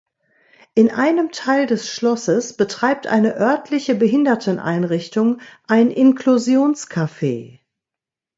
In 0.73 0.89
einem 0.89 1.31
Teil 1.31 1.67
des 1.67 1.87
Schlosses 1.87 2.53
betreibt 2.57 3.05
eine 3.05 3.35
örtliche 3.37 3.93
Behinderteneinrichtung 3.93 5.39
ein 5.67 5.91
Inklusions-Cafe. 5.91 7.59